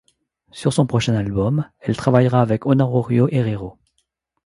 Sur 0.51 0.73
son 0.73 0.87
prochain 0.87 1.13
album, 1.13 1.69
elle 1.79 1.95
travaillera 1.95 2.41
avec 2.41 2.65
Honorario 2.65 3.27
Herrero. 3.29 3.77